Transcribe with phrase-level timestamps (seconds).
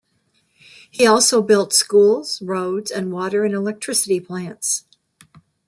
[0.89, 4.85] He also built schools, roads, and water and electricity plants.